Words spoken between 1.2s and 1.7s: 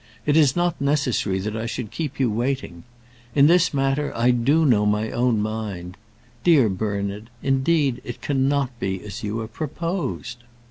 that I